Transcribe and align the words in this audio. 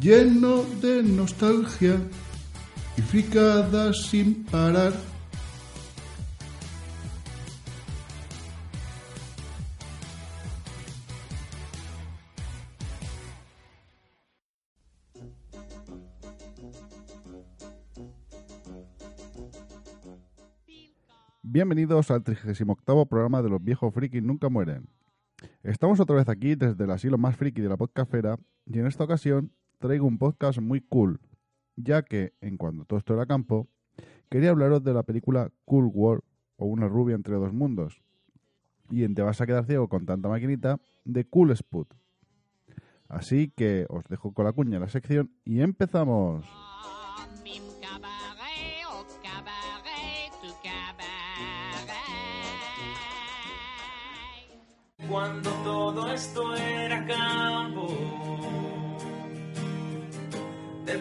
lleno 0.00 0.62
de 0.80 1.02
nostalgia 1.02 2.00
y 2.96 3.02
fricadas 3.02 4.06
sin 4.06 4.44
parar. 4.46 4.94
Bienvenidos 21.42 22.10
al 22.10 22.22
38 22.22 23.06
programa 23.06 23.42
de 23.42 23.50
Los 23.50 23.62
Viejos 23.62 23.92
Frikis 23.92 24.22
Nunca 24.22 24.48
Mueren. 24.48 24.88
Estamos 25.62 26.00
otra 26.00 26.16
vez 26.16 26.28
aquí 26.28 26.54
desde 26.54 26.84
el 26.84 26.90
asilo 26.90 27.18
más 27.18 27.36
friki 27.36 27.60
de 27.60 27.68
la 27.68 27.76
podcastfera 27.76 28.38
y 28.66 28.78
en 28.78 28.86
esta 28.86 29.04
ocasión 29.04 29.52
traigo 29.80 30.06
un 30.06 30.18
podcast 30.18 30.60
muy 30.60 30.82
cool, 30.82 31.20
ya 31.74 32.02
que, 32.02 32.34
en 32.40 32.58
cuanto 32.58 32.84
todo 32.84 32.98
esto 32.98 33.14
era 33.14 33.26
campo, 33.26 33.66
quería 34.28 34.50
hablaros 34.50 34.84
de 34.84 34.92
la 34.92 35.02
película 35.02 35.50
Cool 35.64 35.90
World 35.92 36.22
o 36.56 36.66
Una 36.66 36.86
rubia 36.86 37.14
entre 37.14 37.34
dos 37.34 37.52
mundos. 37.52 38.02
Y 38.90 39.04
en 39.04 39.14
Te 39.14 39.22
vas 39.22 39.40
a 39.40 39.46
quedar 39.46 39.64
ciego 39.64 39.88
con 39.88 40.04
tanta 40.04 40.28
maquinita 40.28 40.78
de 41.04 41.24
Cool 41.24 41.52
Spot. 41.52 41.88
Así 43.08 43.52
que 43.56 43.86
os 43.88 44.04
dejo 44.08 44.34
con 44.34 44.44
la 44.44 44.52
cuña 44.52 44.76
en 44.76 44.82
la 44.82 44.88
sección 44.88 45.32
y 45.44 45.60
empezamos. 45.60 46.44
Cuando 55.08 55.50
todo 55.64 56.12
esto 56.12 56.54
era 56.54 57.04
campo, 57.06 57.88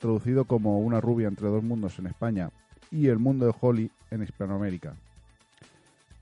Traducido 0.00 0.46
como 0.46 0.80
Una 0.80 1.00
rubia 1.00 1.28
entre 1.28 1.46
dos 1.48 1.62
mundos 1.62 1.98
en 1.98 2.06
España 2.06 2.50
y 2.90 3.06
El 3.06 3.18
mundo 3.18 3.46
de 3.46 3.54
Holly 3.60 3.90
en 4.10 4.22
Hispanoamérica. 4.22 4.94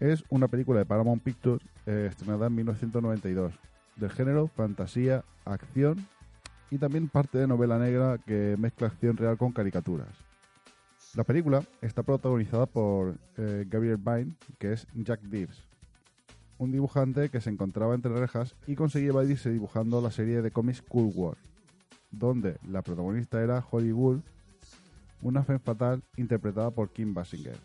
Es 0.00 0.22
una 0.28 0.48
película 0.48 0.80
de 0.80 0.84
Paramount 0.84 1.22
Pictures 1.22 1.64
eh, 1.86 2.08
estrenada 2.10 2.48
en 2.48 2.54
1992, 2.56 3.54
del 3.96 4.10
género 4.10 4.48
fantasía, 4.48 5.24
acción 5.44 6.06
y 6.70 6.78
también 6.78 7.08
parte 7.08 7.38
de 7.38 7.46
novela 7.46 7.78
negra 7.78 8.18
que 8.18 8.56
mezcla 8.58 8.88
acción 8.88 9.16
real 9.16 9.38
con 9.38 9.52
caricaturas. 9.52 10.08
La 11.14 11.24
película 11.24 11.62
está 11.80 12.02
protagonizada 12.02 12.66
por 12.66 13.14
eh, 13.38 13.64
Gabriel 13.68 13.96
Byrne, 13.96 14.34
que 14.58 14.74
es 14.74 14.86
Jack 14.94 15.20
Gibbs, 15.30 15.64
un 16.58 16.70
dibujante 16.70 17.30
que 17.30 17.40
se 17.40 17.50
encontraba 17.50 17.94
entre 17.94 18.12
rejas 18.12 18.54
y 18.66 18.74
conseguía 18.74 19.08
evadirse 19.08 19.50
dibujando 19.50 20.02
la 20.02 20.10
serie 20.10 20.42
de 20.42 20.50
cómics 20.50 20.82
Cool 20.82 21.12
World 21.14 21.38
donde 22.10 22.58
la 22.66 22.82
protagonista 22.82 23.42
era 23.42 23.64
Holly 23.70 23.92
Wood, 23.92 24.20
una 25.22 25.42
femme 25.42 25.58
fatal 25.58 26.02
interpretada 26.16 26.70
por 26.70 26.90
Kim 26.90 27.14
Basinger, 27.14 27.56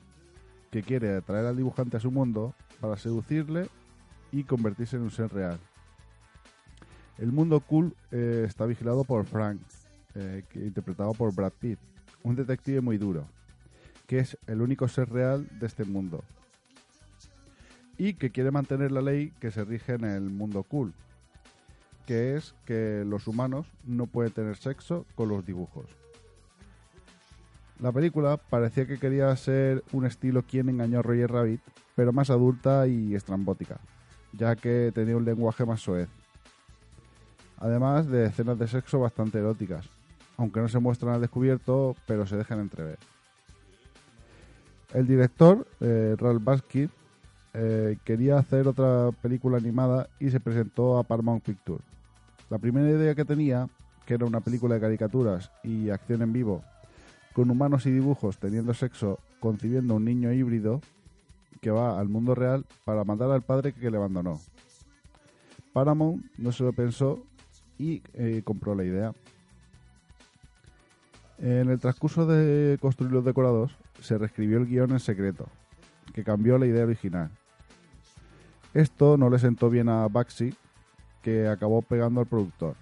que 0.71 0.83
quiere 0.83 1.15
atraer 1.15 1.45
al 1.45 1.57
dibujante 1.57 1.97
a 1.97 1.99
su 1.99 2.11
mundo 2.11 2.53
para 2.79 2.97
seducirle 2.97 3.67
y 4.31 4.43
convertirse 4.43 4.95
en 4.95 5.03
un 5.03 5.11
ser 5.11 5.31
real. 5.31 5.59
El 7.17 7.31
mundo 7.31 7.59
cool 7.59 7.95
eh, 8.11 8.43
está 8.47 8.65
vigilado 8.65 9.03
por 9.03 9.25
Frank, 9.25 9.61
eh, 10.15 10.43
interpretado 10.55 11.13
por 11.13 11.33
Brad 11.33 11.53
Pitt, 11.59 11.79
un 12.23 12.35
detective 12.35 12.81
muy 12.81 12.97
duro, 12.97 13.27
que 14.07 14.19
es 14.19 14.37
el 14.47 14.61
único 14.61 14.87
ser 14.87 15.09
real 15.09 15.47
de 15.59 15.67
este 15.67 15.85
mundo. 15.85 16.23
Y 17.97 18.15
que 18.15 18.31
quiere 18.31 18.49
mantener 18.49 18.91
la 18.91 19.01
ley 19.01 19.31
que 19.39 19.51
se 19.51 19.63
rige 19.63 19.93
en 19.93 20.05
el 20.05 20.31
mundo 20.31 20.63
cool, 20.63 20.93
que 22.05 22.35
es 22.35 22.55
que 22.65 23.03
los 23.05 23.27
humanos 23.27 23.67
no 23.85 24.07
pueden 24.07 24.31
tener 24.31 24.57
sexo 24.57 25.05
con 25.15 25.29
los 25.29 25.45
dibujos. 25.45 25.85
La 27.79 27.91
película 27.91 28.37
parecía 28.37 28.85
que 28.85 28.99
quería 28.99 29.35
ser 29.35 29.83
un 29.91 30.05
estilo 30.05 30.43
quien 30.43 30.69
engañó 30.69 30.99
a 30.99 31.01
Roger 31.01 31.31
Rabbit, 31.31 31.61
pero 31.95 32.13
más 32.13 32.29
adulta 32.29 32.87
y 32.87 33.15
estrambótica, 33.15 33.79
ya 34.31 34.55
que 34.55 34.91
tenía 34.93 35.17
un 35.17 35.25
lenguaje 35.25 35.65
más 35.65 35.81
soez. 35.81 36.09
Además 37.57 38.07
de 38.07 38.25
escenas 38.25 38.57
de 38.59 38.67
sexo 38.67 38.99
bastante 38.99 39.39
eróticas, 39.39 39.89
aunque 40.37 40.59
no 40.59 40.67
se 40.67 40.79
muestran 40.79 41.13
al 41.13 41.21
descubierto, 41.21 41.95
pero 42.07 42.25
se 42.25 42.37
dejan 42.37 42.59
entrever. 42.59 42.99
El 44.93 45.07
director, 45.07 45.67
eh, 45.79 46.15
Ralph 46.17 46.43
Bakshi, 46.43 46.89
eh, 47.55 47.97
quería 48.03 48.37
hacer 48.37 48.67
otra 48.67 49.11
película 49.21 49.57
animada 49.57 50.07
y 50.19 50.29
se 50.29 50.39
presentó 50.39 50.97
a 50.97 51.03
Paramount 51.03 51.43
Pictures. 51.43 51.92
La 52.53 52.59
primera 52.59 52.87
idea 52.87 53.15
que 53.15 53.25
tenía, 53.25 53.67
que 54.05 54.13
era 54.13 54.27
una 54.27 54.39
película 54.39 54.75
de 54.75 54.81
caricaturas 54.81 55.49
y 55.63 55.89
acción 55.89 56.21
en 56.21 56.33
vivo, 56.33 56.63
con 57.33 57.49
humanos 57.49 57.87
y 57.87 57.91
dibujos 57.91 58.37
teniendo 58.37 58.75
sexo, 58.75 59.17
concibiendo 59.39 59.95
un 59.95 60.05
niño 60.05 60.31
híbrido 60.31 60.79
que 61.61 61.71
va 61.71 61.99
al 61.99 62.09
mundo 62.09 62.35
real 62.35 62.63
para 62.85 63.03
matar 63.05 63.31
al 63.31 63.41
padre 63.41 63.73
que 63.73 63.89
le 63.89 63.97
abandonó. 63.97 64.39
Paramount 65.73 66.23
no 66.37 66.51
se 66.51 66.63
lo 66.63 66.73
pensó 66.73 67.25
y 67.79 68.03
eh, 68.13 68.43
compró 68.45 68.75
la 68.75 68.83
idea. 68.83 69.13
En 71.39 71.71
el 71.71 71.79
transcurso 71.79 72.27
de 72.27 72.77
construir 72.79 73.13
los 73.13 73.25
decorados, 73.25 73.75
se 73.99 74.19
reescribió 74.19 74.59
el 74.59 74.67
guion 74.67 74.91
en 74.91 74.99
secreto, 74.99 75.47
que 76.13 76.23
cambió 76.23 76.59
la 76.59 76.67
idea 76.67 76.83
original. 76.83 77.31
Esto 78.75 79.17
no 79.17 79.31
le 79.31 79.39
sentó 79.39 79.71
bien 79.71 79.89
a 79.89 80.07
Baxi, 80.07 80.53
que 81.23 81.47
acabó 81.47 81.81
pegando 81.81 82.19
al 82.19 82.27
productor, 82.27 82.75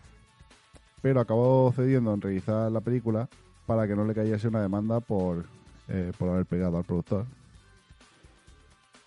pero 1.01 1.21
acabó 1.21 1.71
cediendo 1.73 2.13
en 2.13 2.19
realizar 2.19 2.69
la 2.71 2.81
película 2.81 3.29
para 3.65 3.87
que 3.87 3.95
no 3.95 4.03
le 4.03 4.13
cayese 4.13 4.49
una 4.49 4.61
demanda 4.61 4.99
por, 4.99 5.45
eh, 5.87 6.11
por 6.17 6.29
haber 6.29 6.45
pegado 6.45 6.77
al 6.77 6.83
productor. 6.83 7.25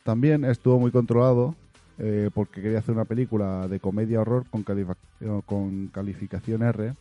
También 0.04 0.44
estuvo 0.44 0.78
muy 0.78 0.90
controlado 0.90 1.54
eh, 1.98 2.30
porque 2.32 2.62
quería 2.62 2.78
hacer 2.78 2.94
una 2.94 3.04
película 3.04 3.68
de 3.68 3.80
comedia 3.80 4.20
horror 4.20 4.44
con, 4.50 4.64
eh, 4.68 5.40
con 5.46 5.88
calificación 5.88 6.62
R, 6.62 6.94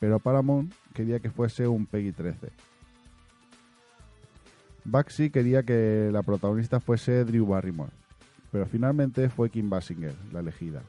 pero 0.00 0.18
Paramount 0.18 0.72
quería 0.92 1.20
que 1.20 1.30
fuese 1.30 1.66
un 1.66 1.86
Peggy 1.86 2.12
13. 2.12 2.50
Baxi 4.84 5.30
quería 5.30 5.62
que 5.62 6.10
la 6.12 6.22
protagonista 6.22 6.78
fuese 6.78 7.24
Drew 7.24 7.46
Barrymore, 7.46 7.92
pero 8.52 8.66
finalmente 8.66 9.30
fue 9.30 9.48
Kim 9.48 9.70
Basinger 9.70 10.14
la 10.32 10.40
elegida, 10.40 10.82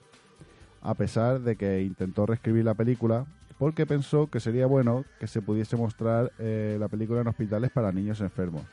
a 0.86 0.94
pesar 0.94 1.42
de 1.42 1.56
que 1.56 1.82
intentó 1.82 2.28
reescribir 2.28 2.64
la 2.64 2.76
película 2.76 3.26
porque 3.58 3.88
pensó 3.88 4.28
que 4.28 4.40
sería 4.40 4.68
bueno 4.68 5.04
que 5.20 5.26
se 5.26 5.42
pudiese 5.42 5.76
mostrar 5.76 6.32
eh, 6.38 6.78
la 6.80 6.88
película 6.88 7.22
en 7.22 7.28
hospitales 7.28 7.72
para 7.72 7.92
niños 7.92 8.22
enfermos. 8.22 8.64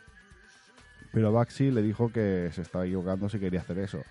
Pero 1.11 1.33
Baxi 1.33 1.71
le 1.71 1.81
dijo 1.81 2.13
que 2.13 2.51
se 2.53 2.61
estaba 2.61 2.85
equivocando 2.85 3.31
si 3.31 3.39
quería 3.39 3.61
hacer 3.61 3.79
eso. 3.79 4.03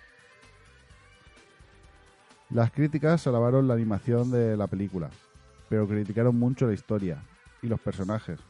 Las 2.50 2.72
críticas 2.72 3.24
alabaron 3.28 3.68
la 3.68 3.74
animación 3.74 4.32
de 4.32 4.56
la 4.56 4.66
película, 4.66 5.08
pero 5.68 5.86
criticaron 5.86 6.36
mucho 6.36 6.66
la 6.66 6.74
historia 6.74 7.22
y 7.62 7.68
los 7.68 7.80
personajes, 7.80 8.40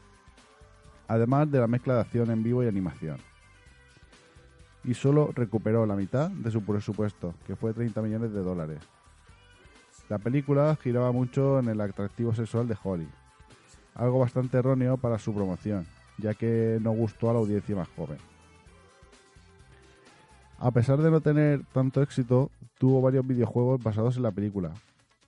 además 1.07 1.49
de 1.51 1.59
la 1.59 1.67
mezcla 1.67 1.93
de 1.93 2.01
acción 2.01 2.31
en 2.31 2.41
vivo 2.41 2.63
y 2.63 2.67
animación. 2.67 3.17
y 4.85 4.95
solo 4.95 5.31
recuperó 5.33 5.85
la 5.85 5.95
mitad 5.95 6.29
de 6.29 6.51
su 6.51 6.61
presupuesto, 6.61 7.35
que 7.47 7.55
fue 7.55 7.73
30 7.73 8.01
millones 8.01 8.33
de 8.33 8.41
dólares. 8.41 8.79
La 10.09 10.17
película 10.19 10.75
giraba 10.81 11.11
mucho 11.11 11.59
en 11.59 11.69
el 11.69 11.79
atractivo 11.81 12.33
sexual 12.35 12.67
de 12.67 12.77
Holly, 12.83 13.07
algo 13.95 14.19
bastante 14.19 14.57
erróneo 14.57 14.97
para 14.97 15.17
su 15.17 15.33
promoción, 15.33 15.85
ya 16.17 16.33
que 16.33 16.77
no 16.81 16.91
gustó 16.91 17.29
a 17.29 17.33
la 17.33 17.39
audiencia 17.39 17.75
más 17.75 17.87
joven. 17.95 18.17
A 20.59 20.71
pesar 20.71 20.99
de 21.01 21.11
no 21.11 21.21
tener 21.21 21.61
tanto 21.73 22.01
éxito, 22.01 22.49
tuvo 22.77 23.01
varios 23.01 23.25
videojuegos 23.25 23.81
basados 23.83 24.17
en 24.17 24.23
la 24.23 24.31
película, 24.31 24.71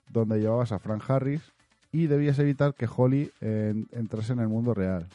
donde 0.08 0.40
llevabas 0.40 0.72
a 0.72 0.78
Frank 0.78 1.02
Harris 1.08 1.42
y 1.92 2.06
debías 2.06 2.38
evitar 2.38 2.74
que 2.74 2.88
Holly 2.94 3.30
en- 3.40 3.88
entrase 3.92 4.32
en 4.32 4.40
el 4.40 4.48
mundo 4.48 4.72
real. 4.74 5.06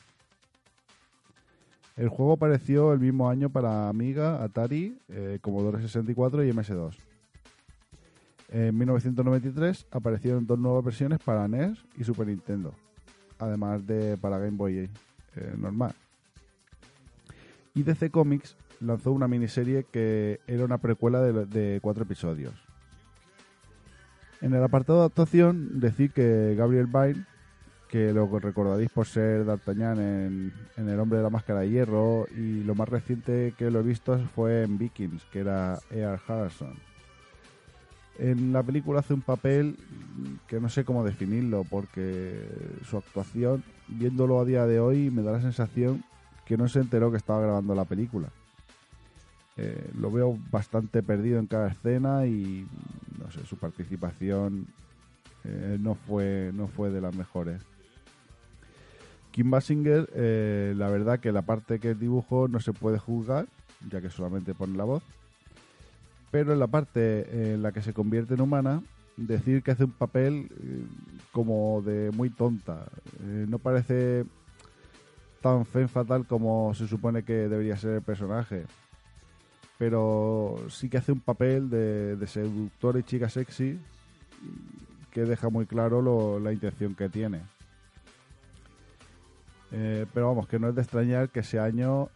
El 1.97 2.09
juego 2.09 2.33
apareció 2.33 2.93
el 2.93 2.99
mismo 2.99 3.29
año 3.29 3.49
para 3.49 3.89
Amiga, 3.89 4.41
Atari, 4.43 4.97
eh, 5.09 5.39
Commodore 5.41 5.81
64 5.81 6.43
y 6.43 6.49
MS2. 6.51 6.95
En 8.51 8.77
1993 8.77 9.87
aparecieron 9.91 10.45
dos 10.45 10.59
nuevas 10.59 10.83
versiones 10.83 11.19
para 11.19 11.47
NES 11.47 11.79
y 11.97 12.03
Super 12.03 12.27
Nintendo, 12.27 12.73
además 13.39 13.87
de 13.87 14.17
para 14.17 14.39
Game 14.39 14.57
Boy 14.57 14.89
eh, 15.35 15.55
normal. 15.57 15.93
Y 17.73 17.83
DC 17.83 18.09
Comics 18.11 18.57
lanzó 18.81 19.13
una 19.13 19.29
miniserie 19.29 19.85
que 19.89 20.41
era 20.47 20.65
una 20.65 20.79
precuela 20.79 21.21
de, 21.21 21.79
cuatro 21.81 22.03
episodios. 22.03 22.53
En 24.41 24.53
el 24.53 24.63
apartado 24.63 24.99
de 24.99 25.05
actuación, 25.05 25.79
decir 25.79 26.11
que 26.11 26.53
Gabriel 26.57 26.87
Byrne, 26.87 27.25
que 27.87 28.11
lo 28.11 28.27
recordaréis 28.39 28.89
por 28.89 29.05
ser 29.05 29.45
D'Artagnan 29.45 29.99
en, 29.99 30.53
en 30.75 30.89
El 30.89 30.99
hombre 30.99 31.19
de 31.19 31.23
la 31.23 31.29
máscara 31.29 31.61
de 31.61 31.69
hierro, 31.69 32.25
y 32.35 32.63
lo 32.63 32.75
más 32.75 32.89
reciente 32.89 33.53
que 33.57 33.71
lo 33.71 33.79
he 33.79 33.83
visto 33.83 34.17
fue 34.35 34.63
en 34.63 34.77
Vikings, 34.77 35.23
que 35.25 35.39
era 35.39 35.79
Ear 35.91 36.19
Harrison. 36.27 36.90
En 38.19 38.53
la 38.53 38.61
película 38.61 38.99
hace 38.99 39.13
un 39.13 39.21
papel 39.21 39.77
que 40.47 40.59
no 40.59 40.69
sé 40.69 40.83
cómo 40.83 41.03
definirlo, 41.03 41.63
porque 41.63 42.47
su 42.87 42.97
actuación, 42.97 43.63
viéndolo 43.87 44.39
a 44.39 44.45
día 44.45 44.65
de 44.65 44.79
hoy, 44.79 45.09
me 45.09 45.23
da 45.23 45.31
la 45.31 45.41
sensación 45.41 46.03
que 46.45 46.57
no 46.57 46.67
se 46.67 46.79
enteró 46.79 47.11
que 47.11 47.17
estaba 47.17 47.41
grabando 47.41 47.73
la 47.73 47.85
película. 47.85 48.29
Eh, 49.57 49.91
lo 49.97 50.11
veo 50.11 50.37
bastante 50.49 51.03
perdido 51.03 51.39
en 51.39 51.47
cada 51.47 51.69
escena 51.69 52.25
y 52.25 52.67
no 53.19 53.29
sé, 53.31 53.45
su 53.45 53.57
participación 53.57 54.67
eh, 55.43 55.77
no 55.79 55.95
fue 55.95 56.51
no 56.53 56.67
fue 56.67 56.89
de 56.89 57.01
las 57.01 57.15
mejores. 57.15 57.61
Kim 59.31 59.49
Basinger, 59.49 60.09
eh, 60.13 60.73
la 60.75 60.89
verdad 60.89 61.19
que 61.19 61.31
la 61.31 61.41
parte 61.41 61.79
que 61.79 61.95
dibujo 61.95 62.47
no 62.47 62.59
se 62.59 62.73
puede 62.73 62.97
juzgar, 62.97 63.47
ya 63.89 64.01
que 64.01 64.09
solamente 64.09 64.53
pone 64.53 64.77
la 64.77 64.83
voz. 64.83 65.03
Pero 66.31 66.53
en 66.53 66.59
la 66.59 66.67
parte 66.67 67.53
en 67.53 67.61
la 67.61 67.73
que 67.73 67.81
se 67.81 67.93
convierte 67.93 68.33
en 68.35 68.41
humana, 68.41 68.81
decir 69.27 69.63
que 69.63 69.71
hace 69.71 69.83
un 69.83 69.91
papel 69.91 70.49
eh, 70.51 70.83
como 71.31 71.81
de 71.81 72.11
muy 72.11 72.29
tonta. 72.29 72.85
Eh, 73.21 73.45
no 73.47 73.59
parece 73.59 74.25
tan 75.41 75.65
fen 75.65 75.89
fatal 75.89 76.25
como 76.25 76.73
se 76.73 76.87
supone 76.87 77.23
que 77.23 77.33
debería 77.33 77.77
ser 77.77 77.95
el 77.95 78.01
personaje. 78.01 78.65
Pero 79.77 80.57
sí 80.69 80.89
que 80.89 80.97
hace 80.97 81.11
un 81.11 81.19
papel 81.19 81.69
de, 81.69 82.15
de 82.15 82.27
seductor 82.27 82.97
y 82.97 83.03
chica 83.03 83.29
sexy 83.29 83.79
que 85.11 85.25
deja 85.25 85.49
muy 85.49 85.65
claro 85.65 86.39
la 86.39 86.53
intención 86.53 86.95
que 86.95 87.09
tiene. 87.09 87.41
Eh, 89.73 90.05
pero 90.13 90.27
vamos, 90.27 90.47
que 90.47 90.59
no 90.59 90.69
es 90.69 90.75
de 90.75 90.81
extrañar 90.81 91.29
que 91.29 91.39
ese 91.39 91.59
año 91.59 92.09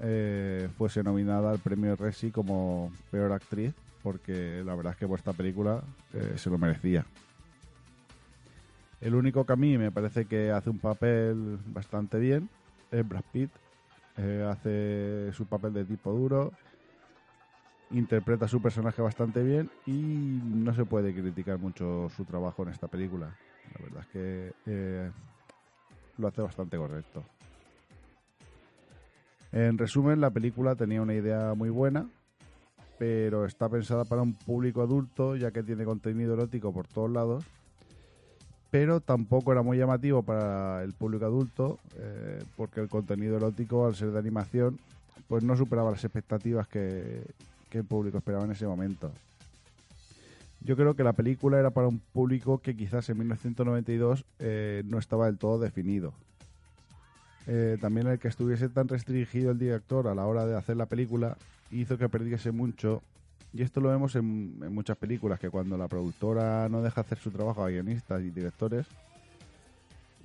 fuese 0.78 1.04
nominada 1.04 1.52
al 1.52 1.60
premio 1.60 1.96
Resi 1.96 2.32
como 2.32 2.92
peor 3.10 3.32
actriz, 3.32 3.74
porque 4.06 4.62
la 4.64 4.76
verdad 4.76 4.94
es 4.94 5.00
que 5.00 5.12
esta 5.16 5.34
película 5.34 5.84
eh, 6.14 6.34
se 6.38 6.52
lo 6.52 6.60
merecía. 6.60 7.04
El 9.02 9.16
único 9.16 9.48
que 9.48 9.54
a 9.54 9.56
mí 9.56 9.80
me 9.80 9.92
parece 9.92 10.26
que 10.26 10.52
hace 10.52 10.70
un 10.70 10.78
papel 10.78 11.58
bastante 11.66 12.20
bien 12.20 12.48
es 12.92 13.08
Brad 13.08 13.24
Pitt. 13.32 13.50
Eh, 14.18 14.48
hace 14.48 15.34
su 15.34 15.48
papel 15.48 15.74
de 15.74 15.86
tipo 15.86 16.14
duro, 16.14 16.52
interpreta 17.90 18.48
su 18.48 18.62
personaje 18.62 19.02
bastante 19.02 19.42
bien 19.42 19.72
y 19.88 20.40
no 20.44 20.76
se 20.76 20.86
puede 20.86 21.12
criticar 21.12 21.58
mucho 21.58 22.08
su 22.16 22.26
trabajo 22.26 22.62
en 22.62 22.70
esta 22.70 22.88
película. 22.88 23.36
La 23.74 23.86
verdad 23.86 24.02
es 24.04 24.08
que 24.10 24.54
eh, 24.68 25.12
lo 26.20 26.28
hace 26.28 26.44
bastante 26.44 26.78
correcto. 26.78 27.24
En 29.52 29.80
resumen, 29.80 30.22
la 30.22 30.30
película 30.30 30.76
tenía 30.76 31.02
una 31.02 31.16
idea 31.16 31.56
muy 31.56 31.72
buena, 31.72 32.08
pero 32.98 33.46
está 33.46 33.70
pensada 33.70 34.06
para 34.06 34.22
un 34.22 34.34
público 34.34 34.82
adulto, 34.82 35.36
ya 35.36 35.52
que 35.52 35.64
tiene 35.64 35.86
contenido 35.86 36.34
erótico 36.34 36.74
por 36.74 36.88
todos 36.88 37.12
lados. 37.12 37.46
Pero 38.72 39.00
tampoco 39.00 39.52
era 39.52 39.62
muy 39.62 39.78
llamativo 39.78 40.24
para 40.24 40.84
el 40.84 40.94
público 40.94 41.26
adulto, 41.26 41.80
eh, 41.98 42.44
porque 42.58 42.82
el 42.82 42.90
contenido 42.90 43.38
erótico, 43.38 43.86
al 43.86 43.96
ser 43.96 44.12
de 44.12 44.20
animación, 44.20 44.80
pues 45.28 45.44
no 45.44 45.56
superaba 45.56 45.92
las 45.92 46.04
expectativas 46.04 46.68
que, 46.68 47.24
que 47.70 47.80
el 47.80 47.86
público 47.86 48.18
esperaba 48.18 48.46
en 48.46 48.52
ese 48.52 48.68
momento. 48.68 49.12
Yo 50.62 50.76
creo 50.76 50.96
que 50.96 51.04
la 51.04 51.14
película 51.14 51.60
era 51.60 51.70
para 51.70 51.88
un 51.88 52.00
público 52.00 52.58
que 52.58 52.76
quizás 52.76 53.08
en 53.10 53.20
1992 53.20 54.26
eh, 54.40 54.84
no 54.86 54.98
estaba 54.98 55.28
del 55.28 55.38
todo 55.38 55.60
definido. 55.60 56.14
Eh, 57.48 57.78
también 57.80 58.08
el 58.08 58.18
que 58.18 58.28
estuviese 58.28 58.70
tan 58.70 58.88
restringido 58.88 59.52
el 59.52 59.60
director 59.60 60.08
a 60.08 60.16
la 60.16 60.26
hora 60.26 60.48
de 60.48 60.56
hacer 60.56 60.78
la 60.78 60.88
película 60.88 61.38
hizo 61.72 61.98
que 61.98 62.10
perdiese 62.10 62.52
mucho. 62.52 63.02
Y 63.54 63.62
esto 63.62 63.80
lo 63.80 63.90
vemos 63.90 64.16
en, 64.16 64.74
muchas 64.74 64.98
películas, 64.98 65.40
que 65.40 65.50
cuando 65.50 65.78
la 65.78 65.88
productora 65.88 66.68
no 66.70 66.82
deja 66.82 67.02
hacer 67.02 67.18
su 67.18 67.32
trabajo 67.32 67.64
a 67.64 67.70
guionistas 67.70 68.22
y 68.22 68.30
directores, 68.30 68.86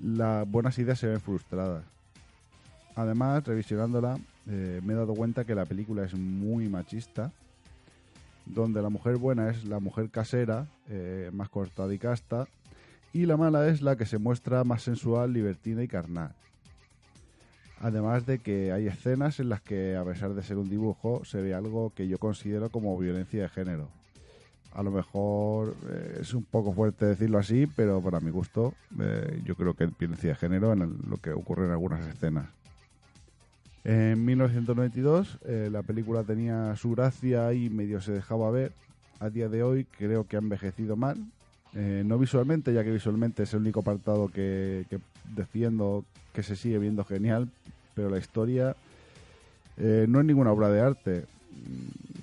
las 0.02 0.48
buenas 0.50 0.78
ideas 0.78 0.98
se 0.98 1.06
ven 1.06 1.20
frustradas. 1.20 1.84
Además, 2.96 3.44
revisionándola, 3.46 4.18
eh, 4.48 4.80
me 4.84 4.94
he 4.94 4.96
dado 4.96 5.14
cuenta 5.14 5.44
que 5.44 5.54
la 5.54 5.64
película 5.64 6.04
es 6.04 6.14
muy 6.14 6.68
machista, 6.68 7.30
donde 8.46 8.82
la 8.82 8.88
mujer 8.88 9.16
buena 9.16 9.48
es 9.48 9.64
la 9.64 9.78
mujer 9.78 10.10
casera, 10.10 10.66
eh, 10.88 11.30
más 11.32 11.48
cortada 11.48 11.94
y 11.94 11.98
casta, 11.98 12.48
y 13.12 13.26
la 13.26 13.36
mala 13.36 13.68
es 13.68 13.82
la 13.82 13.96
que 13.96 14.06
se 14.06 14.18
muestra 14.18 14.64
más 14.64 14.82
sensual, 14.82 15.32
libertina 15.32 15.82
y 15.82 15.88
carnal. 15.88 16.34
Además 17.80 18.26
de 18.26 18.40
que 18.40 18.72
hay 18.72 18.86
escenas 18.86 19.40
en 19.40 19.48
las 19.48 19.62
que, 19.62 19.96
a 19.96 20.04
pesar 20.04 20.34
de 20.34 20.42
ser 20.42 20.58
un 20.58 20.68
dibujo, 20.68 21.24
se 21.24 21.40
ve 21.40 21.54
algo 21.54 21.92
que 21.94 22.06
yo 22.08 22.18
considero 22.18 22.68
como 22.68 22.96
violencia 22.98 23.42
de 23.42 23.48
género. 23.48 23.88
A 24.74 24.82
lo 24.82 24.90
mejor 24.90 25.74
eh, 25.88 26.18
es 26.20 26.34
un 26.34 26.44
poco 26.44 26.72
fuerte 26.74 27.06
decirlo 27.06 27.38
así, 27.38 27.66
pero 27.66 28.02
para 28.02 28.20
mi 28.20 28.30
gusto 28.30 28.74
eh, 29.00 29.40
yo 29.44 29.56
creo 29.56 29.74
que 29.74 29.84
es 29.84 29.98
violencia 29.98 30.28
de 30.30 30.36
género 30.36 30.72
en 30.74 30.98
lo 31.08 31.16
que 31.16 31.32
ocurre 31.32 31.64
en 31.64 31.72
algunas 31.72 32.06
escenas. 32.06 32.46
En 33.82 34.24
1992 34.26 35.38
eh, 35.46 35.70
la 35.72 35.82
película 35.82 36.22
tenía 36.22 36.76
su 36.76 36.90
gracia 36.90 37.52
y 37.54 37.70
medio 37.70 38.00
se 38.02 38.12
dejaba 38.12 38.50
ver. 38.50 38.72
A 39.20 39.30
día 39.30 39.48
de 39.48 39.62
hoy 39.62 39.84
creo 39.84 40.24
que 40.24 40.36
ha 40.36 40.40
envejecido 40.40 40.96
mal. 40.96 41.16
No 41.72 42.18
visualmente, 42.18 42.74
ya 42.74 42.82
que 42.82 42.90
visualmente 42.90 43.44
es 43.44 43.54
el 43.54 43.60
único 43.60 43.78
apartado 43.80 44.26
que 44.28 44.84
defiendo 45.36 46.04
que 46.32 46.42
se 46.42 46.56
sigue 46.56 46.78
viendo 46.78 47.04
genial, 47.04 47.48
pero 47.94 48.10
la 48.10 48.18
historia 48.18 48.76
eh, 49.76 50.06
no 50.08 50.20
es 50.20 50.26
ninguna 50.26 50.52
obra 50.52 50.68
de 50.68 50.80
arte. 50.80 51.24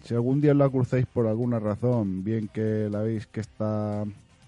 Si 0.03 0.13
algún 0.13 0.41
día 0.41 0.53
la 0.53 0.69
cruzáis 0.69 1.05
por 1.05 1.27
alguna 1.27 1.59
razón, 1.59 2.23
bien 2.23 2.47
que 2.47 2.89
la 2.89 3.01
veis 3.01 3.27
que 3.27 3.41
está 3.41 4.03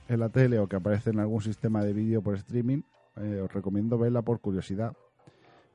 en 0.08 0.20
la 0.20 0.30
tele 0.30 0.60
o 0.60 0.68
que 0.68 0.78
aparece 0.78 1.10
en 1.10 1.20
algún 1.20 1.42
sistema 1.42 1.84
de 1.84 1.94
vídeo 1.94 2.22
por 2.22 2.36
streaming, 2.36 2.82
eh, 3.18 3.42
os 3.44 3.51
recomiendo 3.51 3.98
verla 3.98 4.22
por 4.22 4.39
curiosidad, 4.39 4.94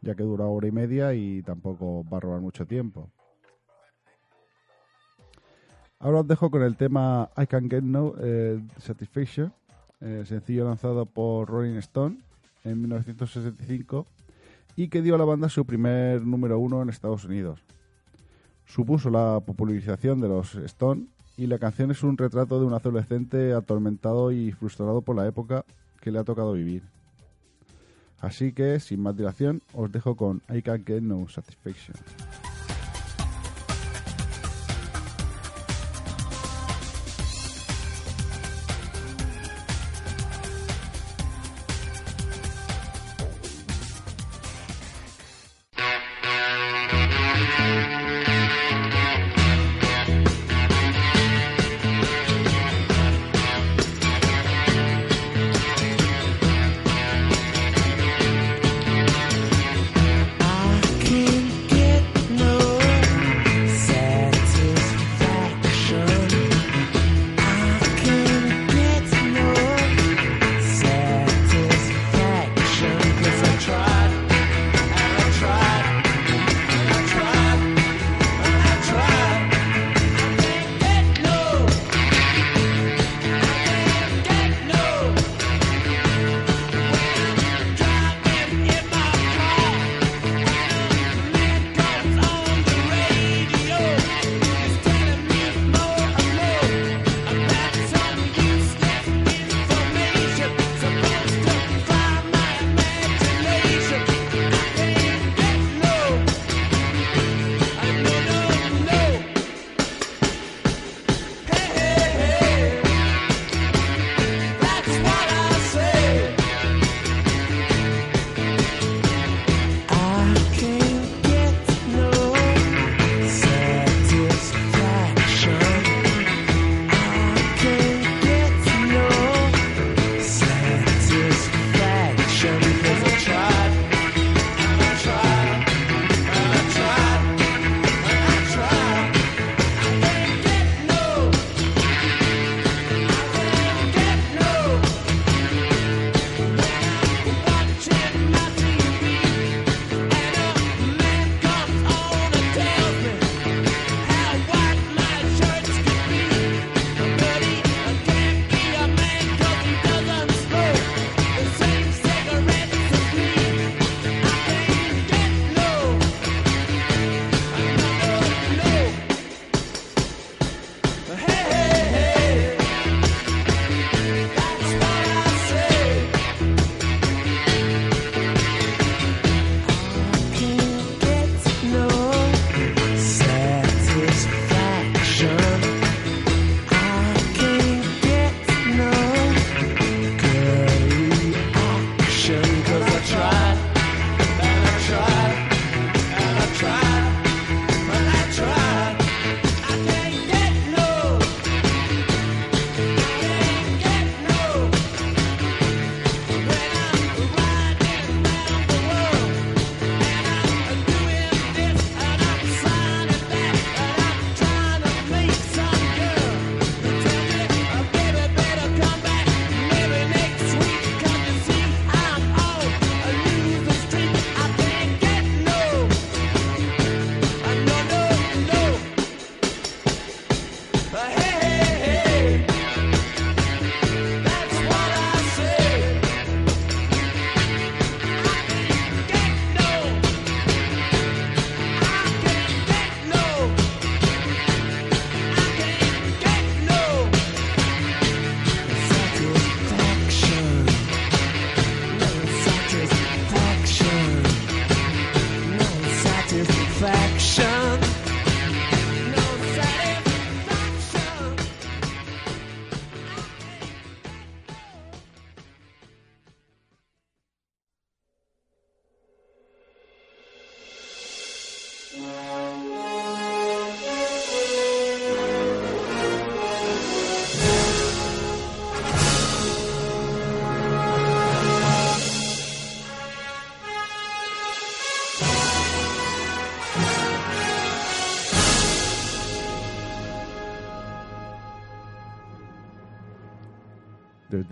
ya 0.01 0.15
que 0.15 0.23
dura 0.23 0.47
hora 0.47 0.67
y 0.67 0.73
media 0.73 1.15
y 1.15 1.43
tampoco 1.43 2.05
va 2.11 2.17
a 2.17 2.21
robar 2.21 2.41
mucho 2.41 2.67
tiempo. 2.67 3.11
Ahora 5.99 6.21
os 6.21 6.29
dejo 6.29 6.51
con 6.51 6.63
el 6.63 6.77
tema 6.77 7.31
I 7.37 7.47
Can 7.47 7.71
Get 7.71 7.83
No 7.83 8.15
eh, 8.21 8.61
Satisfaction, 8.79 9.53
eh, 10.01 10.25
sencillo 10.27 10.65
lanzado 10.65 11.07
por 11.07 11.49
Rolling 11.49 11.79
Stone 11.79 12.19
en 12.65 12.81
1965 12.81 14.07
y 14.77 14.89
que 14.89 15.03
dio 15.03 15.15
a 15.15 15.19
la 15.19 15.25
banda 15.25 15.49
su 15.49 15.65
primer 15.65 16.23
número 16.27 16.59
uno 16.59 16.83
en 16.83 16.89
Estados 16.89 17.25
Unidos. 17.25 17.61
Supuso 18.67 19.11
la 19.11 19.41
popularización 19.41 20.21
de 20.21 20.29
los 20.29 20.55
Stone 20.57 21.07
y 21.37 21.47
la 21.47 21.59
canción 21.59 21.91
es 21.91 22.03
un 22.03 22.17
retrato 22.17 22.59
de 22.59 22.67
un 22.67 22.75
adolescente 22.75 23.53
atormentado 23.53 24.33
y 24.33 24.53
frustrado 24.53 25.03
por 25.03 25.17
la 25.17 25.27
época 25.27 25.65
que 26.01 26.11
le 26.11 26.19
ha 26.19 26.25
tocado 26.25 26.53
vivir. 26.53 26.83
Así 28.21 28.53
que, 28.53 28.81
sin 28.81 29.01
más 29.01 29.17
dilación, 29.17 29.61
os 29.75 29.93
dejo 29.93 30.17
con 30.17 30.41
I 30.49 30.63
Can 30.63 30.85
Get 30.87 31.03
No 31.03 31.29
Satisfaction. 31.29 31.97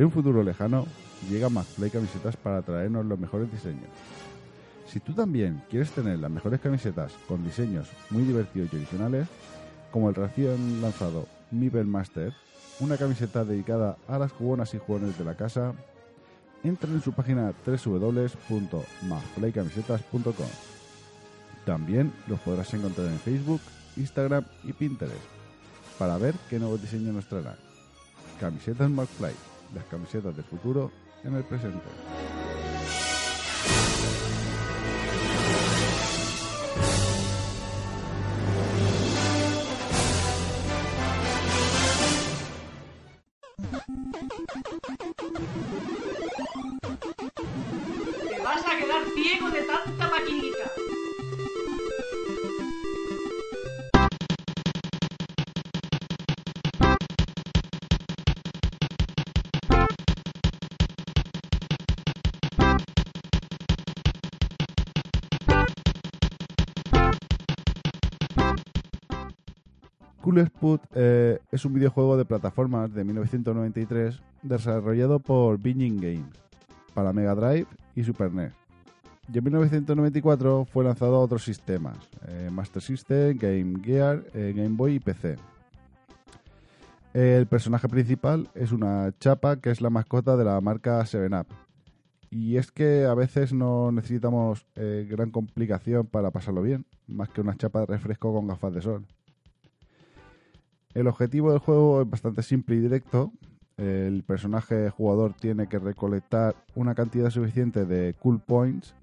Desde 0.03 0.17
un 0.17 0.21
futuro 0.21 0.43
lejano, 0.43 0.89
llega 1.31 1.49
McFly 1.49 1.91
Camisetas 1.91 2.37
para 2.37 2.61
traernos 2.63 3.07
los 3.07 3.21
mejores 3.21 3.53
diseños. 3.53 3.87
Si 4.89 4.99
tú 4.99 5.13
también 5.13 5.63
quieres 5.71 5.93
tener 5.93 6.19
las 6.19 6.29
mejores 6.29 6.59
camisetas 6.59 7.13
con 7.29 7.45
diseños 7.45 7.87
muy 8.11 8.25
divertidos 8.25 8.73
y 8.73 8.77
originales, 8.79 9.29
como 9.93 10.09
el 10.09 10.17
recién 10.17 10.83
lanzado 10.83 11.29
Mibel 11.53 11.87
Master, 11.87 12.33
una 12.81 12.97
camiseta 12.97 13.45
dedicada 13.45 13.97
a 14.09 14.19
las 14.19 14.33
jugonas 14.33 14.75
y 14.75 14.79
jugones 14.79 15.17
de 15.17 15.25
la 15.25 15.37
casa, 15.37 15.73
entra 16.65 16.91
en 16.91 17.01
su 17.01 17.13
página 17.13 17.55
www.maflycamisetas.com. 17.65 20.49
También 21.65 22.13
los 22.27 22.41
podrás 22.41 22.75
encontrar 22.75 23.07
en 23.07 23.21
Facebook, 23.21 23.61
Instagram 23.97 24.45
y 24.65 24.73
Pinterest 24.73 25.15
para 25.97 26.19
ver 26.19 26.35
qué 26.51 26.59
nuevos 26.59 26.83
diseños 26.83 27.15
nos 27.15 27.29
traerán. 27.29 27.55
Camisetas 28.41 28.91
McFly, 28.91 29.52
las 29.75 29.85
camisetas 29.85 30.35
del 30.35 30.45
futuro 30.45 30.91
en 31.25 31.35
el 31.35 31.45
presente. 31.45 32.22
Cool 70.33 70.47
Spot 70.47 70.81
eh, 70.95 71.41
es 71.51 71.67
un 71.67 71.75
videojuego 71.75 72.17
de 72.17 72.25
plataformas 72.25 72.95
de 72.95 73.05
1993 73.05 74.23
desarrollado 74.41 75.21
por 75.21 75.59
Binging 75.59 76.01
Games 76.01 76.41
para 76.95 77.13
Mega 77.13 77.35
Drive 77.35 77.67
y 77.95 78.03
Super 78.03 78.33
NES. 78.33 78.55
Y 79.31 79.37
en 79.37 79.45
1994 79.45 80.65
fue 80.65 80.85
lanzado 80.85 81.17
a 81.17 81.21
otros 81.21 81.45
sistemas, 81.45 81.99
eh, 82.29 82.49
Master 82.51 82.81
System, 82.81 83.37
Game 83.37 83.83
Gear, 83.85 84.25
eh, 84.33 84.55
Game 84.57 84.75
Boy 84.75 84.95
y 84.95 85.01
PC. 85.01 85.37
El 87.13 87.47
personaje 87.47 87.87
principal 87.91 88.49
es 88.55 88.73
una 88.73 89.13
chapa 89.21 89.61
que 89.61 89.71
es 89.71 89.83
la 89.83 89.91
mascota 89.91 90.39
de 90.39 90.45
la 90.45 90.59
marca 90.63 90.99
7up. 91.03 91.45
Y 92.31 92.57
es 92.57 92.73
que 92.73 93.05
a 93.05 93.13
veces 93.13 93.53
no 93.53 93.93
necesitamos 93.93 94.67
gran 94.75 95.31
complicación 95.31 96.07
para 96.07 96.31
pasarlo 96.31 96.63
bien, 96.63 96.87
más 97.07 97.29
que 97.29 97.43
una 97.43 97.55
chapa 97.55 97.81
de 97.81 97.87
refresco 97.87 98.33
con 98.33 98.47
gafas 98.47 98.73
de 98.73 98.81
sol. 98.81 99.05
El 100.95 101.07
objetivo 101.07 101.51
del 101.51 101.59
juego 101.59 102.03
es 102.03 102.11
bastante 102.11 102.43
simple 102.43 102.77
y 102.77 102.81
directo. 102.81 103.33
El 103.79 104.23
personaje 104.25 104.91
jugador 104.91 105.33
tiene 105.33 105.67
que 105.67 105.79
recolectar 105.79 106.55
una 106.75 106.95
cantidad 106.95 107.31
suficiente 107.31 107.87
de 107.87 108.15
cool 108.15 108.41
points 108.41 108.95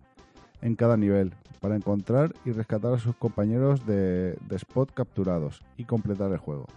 en 0.62 0.76
cada 0.76 0.98
nivel 0.98 1.34
para 1.60 1.76
encontrar 1.76 2.34
y 2.46 2.52
rescatar 2.52 2.94
a 2.94 3.00
sus 3.00 3.16
compañeros 3.16 3.86
de, 3.88 4.38
spot 4.52 4.94
capturados 4.94 5.62
y 5.78 5.86
completar 5.86 6.32
el 6.32 6.38
juego. 6.38 6.68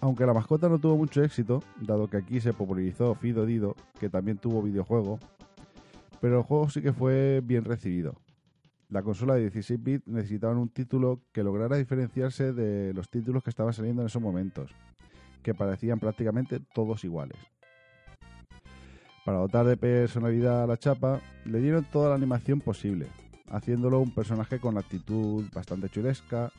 Aunque 0.00 0.26
la 0.26 0.34
mascota 0.34 0.68
no 0.68 0.78
tuvo 0.78 0.96
mucho 0.96 1.22
éxito, 1.22 1.62
dado 1.80 2.08
que 2.08 2.16
aquí 2.16 2.40
se 2.40 2.52
popularizó 2.54 3.14
Fido 3.14 3.46
Dido, 3.46 3.76
que 4.00 4.08
también 4.08 4.38
tuvo 4.38 4.62
videojuego, 4.62 5.18
pero 6.20 6.38
el 6.38 6.44
juego 6.44 6.70
sí 6.70 6.80
que 6.80 6.92
fue 6.92 7.40
bien 7.44 7.64
recibido. 7.64 8.14
La 8.92 9.02
consola 9.02 9.36
de 9.36 9.48
16 9.48 9.82
bits 9.82 10.06
necesitaba 10.06 10.52
un 10.52 10.68
título 10.68 11.22
que 11.32 11.42
lograra 11.42 11.78
diferenciarse 11.78 12.52
de 12.52 12.92
los 12.92 13.08
títulos 13.08 13.42
que 13.42 13.48
estaban 13.48 13.72
saliendo 13.72 14.02
en 14.02 14.08
esos 14.08 14.20
momentos, 14.20 14.70
que 15.42 15.54
parecían 15.54 15.98
prácticamente 15.98 16.60
todos 16.74 17.02
iguales. 17.02 17.38
Para 19.24 19.38
dotar 19.38 19.64
de 19.64 19.78
personalidad 19.78 20.64
a 20.64 20.66
la 20.66 20.76
chapa, 20.76 21.22
le 21.46 21.60
dieron 21.60 21.86
toda 21.90 22.10
la 22.10 22.16
animación 22.16 22.60
posible, 22.60 23.06
haciéndolo 23.48 23.98
un 23.98 24.14
personaje 24.14 24.60
con 24.60 24.76
actitud 24.76 25.46
bastante 25.54 25.88
chulesca, 25.88 26.52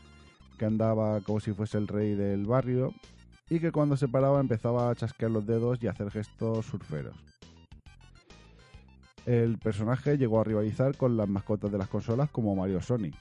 que 0.58 0.66
andaba 0.66 1.22
como 1.22 1.40
si 1.40 1.54
fuese 1.54 1.78
el 1.78 1.88
rey 1.88 2.16
del 2.16 2.48
barrio 2.48 2.96
y 3.48 3.60
que 3.60 3.72
cuando 3.72 3.96
se 3.96 4.08
paraba 4.08 4.40
empezaba 4.40 4.90
a 4.90 4.96
chasquear 4.96 5.30
los 5.30 5.46
dedos 5.46 5.78
y 5.84 5.88
a 5.88 5.92
hacer 5.92 6.10
gestos 6.10 6.66
surferos. 6.66 7.33
El 9.25 9.58
personaje 9.58 10.18
llegó 10.18 10.42
a 10.42 10.44
rivalizar 10.44 10.98
con 10.98 11.15
las 11.15 11.30
mascotas 11.30 11.72
de 11.72 11.77
las 11.77 11.88
consolas 11.88 12.30
como 12.30 12.56
Mario 12.56 12.82
Sonic. 12.82 13.15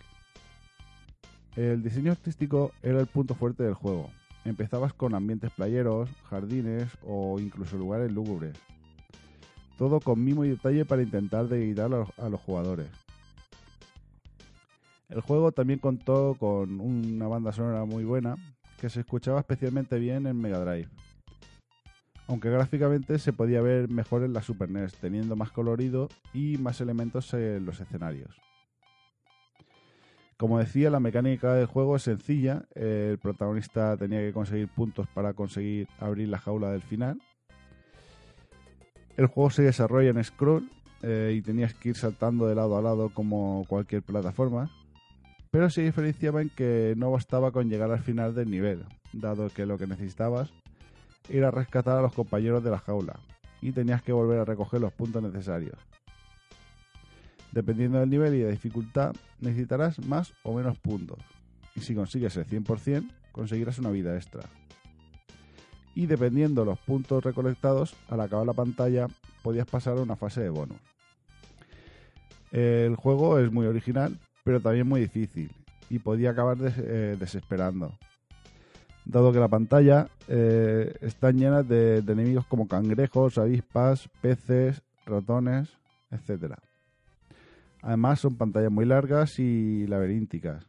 El 1.54 1.82
diseño 1.82 2.11
artístico 2.12 2.73
era 2.82 2.99
el 2.99 3.06
punto 3.06 3.35
fuerte 3.35 3.62
del 3.62 3.75
juego. 3.75 4.11
Empezabas 4.44 4.92
con 4.92 5.14
ambientes 5.14 5.52
playeros, 5.52 6.11
jardines 6.28 6.88
o 7.06 7.38
incluso 7.38 7.76
lugares 7.76 8.11
lúgubres. 8.11 8.56
Todo 9.78 10.00
con 10.00 10.25
mimo 10.25 10.44
y 10.44 10.49
detalle 10.49 10.85
para 10.85 11.02
intentar 11.02 11.44
los, 11.44 12.09
a 12.18 12.28
los 12.28 12.40
jugadores. 12.40 12.88
El 15.09 15.21
juego 15.21 15.52
también 15.52 15.78
contó 15.78 16.37
con 16.38 16.80
una 16.80 17.28
banda 17.28 17.52
sonora 17.52 17.85
muy 17.85 18.04
buena 18.04 18.36
que 18.80 18.88
se 18.88 19.00
escuchaba 19.00 19.41
especialmente 19.41 19.99
bien 19.99 20.26
en 20.26 20.41
Mega 20.41 20.58
Drive. 20.58 20.88
Aunque 22.32 22.49
gráficamente 22.49 23.18
se 23.18 23.34
podía 23.34 23.60
ver 23.60 23.90
mejor 23.90 24.25
en 24.25 24.32
la 24.32 24.40
Super 24.40 24.71
NES, 24.71 24.95
teniendo 24.95 25.36
más 25.36 25.50
colorido 25.50 26.08
y 26.32 26.56
más 26.56 26.80
elementos 26.80 27.34
en 27.34 27.66
los 27.66 27.78
escenarios. 27.78 28.40
Como 30.38 30.58
decía, 30.58 30.88
la 30.88 30.99
mecánica 30.99 31.52
del 31.52 31.66
juego 31.66 31.97
es 31.97 32.04
sencilla. 32.04 32.64
El 32.75 33.18
protagonista 33.18 33.99
tenía 33.99 34.21
que 34.21 34.32
conseguir 34.32 34.68
puntos 34.68 35.08
para 35.08 35.34
conseguir 35.34 35.88
abrir 35.99 36.30
la 36.30 36.38
jaula 36.38 36.71
del 36.71 36.80
final. 36.80 37.21
El 39.18 39.26
juego 39.26 39.50
se 39.50 39.64
desarrolla 39.64 40.08
en 40.08 40.25
scroll 40.25 40.71
eh, 41.02 41.34
y 41.36 41.42
tenías 41.42 41.75
que 41.75 41.90
ir 41.90 41.97
saltando 41.97 42.47
de 42.47 42.54
lado 42.54 42.78
a 42.78 42.80
lado 42.80 43.10
como 43.10 43.66
cualquier 43.68 44.00
plataforma. 44.00 44.71
Pero 45.50 45.68
se 45.68 45.82
diferenciaba 45.82 46.40
en 46.40 46.49
que 46.49 46.95
no 46.97 47.10
bastaba 47.10 47.50
con 47.50 47.68
llegar 47.68 47.90
al 47.90 48.00
final 48.00 48.34
del 48.34 48.50
nivel, 48.50 48.86
dado 49.12 49.50
que 49.50 49.66
lo 49.66 49.76
que 49.76 49.86
necesitabas 49.86 50.50
era 51.28 51.50
rescatar 51.50 51.99
a 51.99 52.02
los 52.02 52.13
compañeros 52.13 52.63
de 52.63 52.71
la 52.71 52.78
jaula 52.78 53.19
y 53.61 53.73
tenías 53.73 54.02
que 54.02 54.13
volver 54.13 54.41
a 54.41 54.45
recoger 54.45 54.80
los 54.80 54.93
puntos 54.93 55.23
necesarios. 55.23 55.78
Dependiendo 57.52 58.00
del 58.00 58.11
nivel 58.11 58.35
y 58.35 58.41
de 58.41 58.50
dificultad, 58.50 59.15
necesitarás 59.41 60.04
más 60.06 60.32
o 60.43 60.54
menos 60.54 60.78
puntos. 60.78 61.19
Y 61.76 61.80
si 61.80 61.95
consigues 61.95 62.37
el 62.37 62.47
100%, 62.47 63.08
conseguirás 63.30 63.78
una 63.78 63.91
vida 63.91 64.17
extra. 64.17 64.43
Y 65.95 66.06
dependiendo 66.06 66.65
los 66.65 66.78
puntos 66.78 67.23
recolectados, 67.23 67.95
al 68.08 68.21
acabar 68.21 68.47
la 68.47 68.54
pantalla, 68.54 69.06
podías 69.43 69.67
pasar 69.67 69.99
a 69.99 70.02
una 70.02 70.17
fase 70.17 70.41
de 70.41 70.49
bonus. 70.49 70.78
El 72.50 72.97
juego 72.97 73.39
es 73.39 73.52
muy 73.52 73.67
original, 73.67 74.19
pero 74.45 74.61
también 74.61 74.89
muy 74.89 75.00
difícil, 75.00 75.50
y 75.89 75.99
podía 75.99 76.30
acabar 76.30 76.56
eh, 76.61 77.17
desesperando. 77.19 77.93
Dado 79.04 79.32
que 79.32 79.41
la 79.41 79.49
pantalla 79.49 80.08
eh, 80.28 80.95
está 81.00 81.32
llena 81.32 81.62
de, 81.62 81.99
enemigos 81.99 82.47
como 82.47 82.69
cangrejos, 82.69 83.38
avispas, 83.38 84.08
peces, 84.21 84.82
ratones, 85.04 85.76
etcétera. 86.10 86.58
Además 87.82 88.21
son 88.21 88.36
pantallas 88.36 88.71
muy 88.71 88.84
largas 88.84 89.38
y 89.41 89.86
laberínticas. 89.88 90.65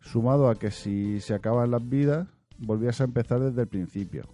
Sumado 0.00 0.48
a 0.48 0.54
que 0.54 0.70
si 0.70 1.20
se 1.20 1.34
acaban 1.34 1.70
las 1.70 1.86
vidas, 1.86 2.26
volvías 2.56 3.00
a 3.02 3.04
empezar 3.04 3.40
desde 3.40 3.62
el 3.62 3.68
principio. 3.68 4.24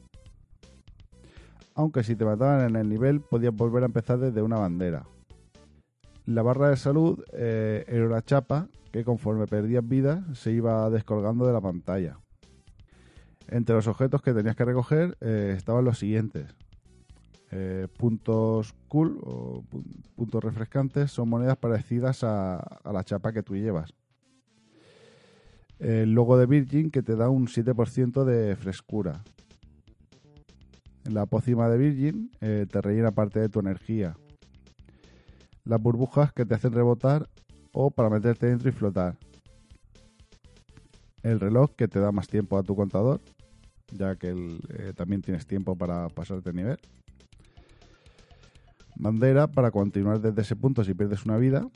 Aunque 1.75 2.05
si 2.05 2.14
te 2.14 2.25
mataban 2.25 2.69
en 2.69 2.77
el 2.77 2.88
nivel, 2.88 3.21
podías 3.21 3.53
volver 3.53 3.83
a 3.83 3.87
empezar 3.87 4.19
desde 4.19 4.43
una 4.43 4.59
bandera. 4.59 5.05
La 6.27 6.43
barra 6.43 6.71
de 6.71 6.77
salud 6.77 7.23
eh, 7.33 7.85
era 7.88 8.07
una 8.07 8.23
chapa 8.23 8.69
que 8.93 9.05
conforme 9.05 9.47
perdías 9.47 9.87
vidas 9.87 10.23
se 10.38 10.53
iba 10.53 10.88
descolgando 10.88 11.45
de 11.47 11.53
la 11.53 11.61
pantalla. 11.61 12.19
Entre 13.49 13.75
los 13.75 13.87
objetos 13.87 14.23
que 14.23 14.33
tenías 14.33 14.57
que 14.57 14.65
recoger 14.65 15.17
eh, 15.21 15.55
estaban 15.57 15.85
los 15.85 15.99
siguientes. 15.99 16.55
Eh, 17.51 17.87
puntos 17.99 18.75
cool 18.89 19.19
o 19.23 19.63
pu- 19.71 19.85
puntos 20.17 20.43
refrescantes 20.43 21.11
son 21.13 21.29
monedas 21.29 21.57
parecidas 21.57 22.25
a, 22.25 22.57
a 22.57 22.93
la 22.93 23.05
chapa 23.05 23.33
que 23.33 23.43
tú 23.43 23.55
llevas. 23.55 23.93
el 25.79 26.13
logo 26.15 26.37
de 26.39 26.47
Virgin 26.47 26.91
que 26.91 27.03
te 27.03 27.15
da 27.17 27.29
un 27.29 27.47
7% 27.47 28.25
de 28.25 28.57
frescura. 28.57 29.23
La 31.05 31.27
pócima 31.27 31.69
de 31.69 31.77
Virgin 31.79 32.31
eh, 32.41 32.67
te 32.71 32.81
rellena 32.81 33.11
parte 33.13 33.39
de 33.39 33.49
tu 33.51 33.61
energía. 33.61 34.17
Las 35.65 35.81
burbujas 35.81 36.33
que 36.33 36.47
te 36.47 36.55
hacen 36.55 36.73
rebotar 36.73 37.29
o 37.73 37.91
para 37.91 38.09
meterte 38.11 38.47
dentro 38.47 38.69
y 38.69 38.73
flotar. 38.73 39.17
El 41.25 41.41
reloj 41.41 41.71
que 41.75 41.89
te 41.89 42.01
da 42.01 42.13
más 42.13 42.29
tiempo 42.29 42.59
a 42.59 42.63
tu 42.63 42.77
contador, 42.77 43.19
ya 43.91 44.15
que 44.17 44.29
el- 44.29 44.61
eh, 44.69 44.93
también 44.95 45.23
tienes 45.23 45.47
tiempo 45.47 45.75
para 45.75 46.09
pasarte 46.11 46.51
de 46.53 46.57
nivel. 46.57 46.79
Bandera 48.95 49.47
para 49.47 49.71
continuar 49.71 50.21
desde 50.21 50.43
ese 50.43 50.55
punto 50.55 50.85
si 50.85 50.93
pierdes 50.93 51.25
una 51.25 51.39
vida. 51.39 51.67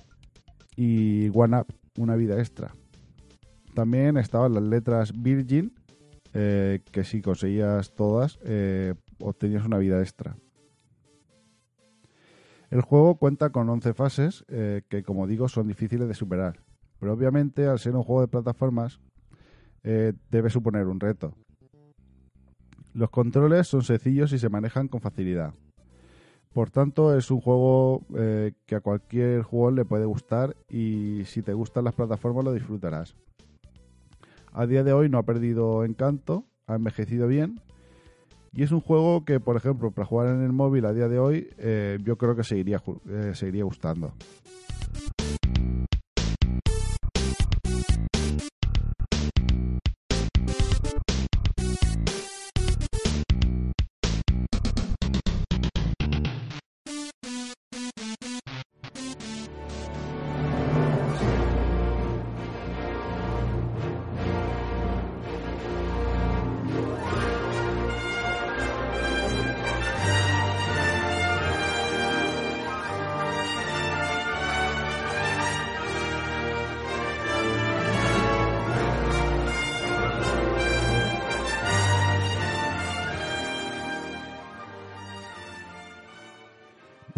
Y 0.77 1.31
One 1.31 1.61
Up, 1.61 1.67
una 1.97 2.15
vida 2.15 2.39
extra. 2.39 2.73
También 3.75 4.19
estaban 4.19 4.53
las 4.53 4.63
letras 4.63 5.13
Virgin, 5.17 5.75
eh, 6.35 6.81
que 6.93 7.03
si 7.03 7.23
conseguías 7.23 7.95
todas, 7.95 8.39
eh, 8.45 8.95
obtenías 9.19 9.65
una 9.65 9.79
vida 9.79 9.99
extra. 10.01 10.37
El 12.71 12.83
juego 12.83 13.17
cuenta 13.17 13.49
con 13.49 13.67
11 13.71 13.95
fases 13.95 14.45
que, 14.47 15.03
como 15.03 15.27
digo, 15.27 15.49
son 15.49 15.69
difíciles 15.69 16.07
de 16.07 16.13
superar. 16.13 16.61
Pero 17.01 17.15
obviamente, 17.15 17.67
al 17.67 17.79
ser 17.79 17.97
un 17.97 18.03
juego 18.03 18.21
de 18.21 18.29
plataformas, 18.29 19.01
eh, 19.83 20.13
debe 20.31 20.51
suponer 20.51 20.87
un 20.87 21.01
reto. 21.01 21.35
Los 22.95 23.11
controles 23.11 23.69
son 23.69 23.83
sencillos 23.83 24.33
y 24.33 24.39
se 24.39 24.49
manejan 24.49 24.89
con 24.89 25.01
facilidad. 25.01 25.55
Por 26.53 26.71
tanto, 26.71 27.17
es 27.17 27.31
un 27.31 27.41
juego 27.41 28.03
eh, 28.17 28.53
que 28.67 28.75
a 28.75 28.81
cualquier 28.81 29.43
jugador 29.43 29.75
le 29.75 29.85
puede 29.85 30.07
gustar 30.07 30.57
y 30.69 31.23
si 31.27 31.43
te 31.43 31.53
gustan 31.53 31.85
las 31.85 31.95
plataformas 31.95 32.45
lo 32.45 32.53
disfrutarás. 32.53 33.15
A 34.53 34.67
día 34.67 34.83
de 34.83 34.93
hoy 34.93 35.09
no 35.09 35.19
ha 35.19 35.23
perdido 35.23 35.85
encanto, 35.85 36.45
ha 36.67 36.75
envejecido 36.75 37.29
bien 37.29 37.61
y 38.53 38.63
es 38.63 38.73
un 38.73 38.81
juego 38.81 39.25
que, 39.25 39.39
por 39.39 39.57
ejemplo, 39.57 39.91
para 39.93 40.07
jugar 40.07 40.35
en 40.35 40.43
el 40.43 40.53
móvil 40.53 40.87
a 40.87 40.93
día 40.93 41.07
de 41.07 41.19
hoy, 41.19 41.49
eh, 41.59 41.99
yo 42.03 42.17
creo 42.17 42.35
que 42.35 42.43
seguiría, 42.43 42.83
seguiría 43.35 43.65
gustando. 43.65 44.13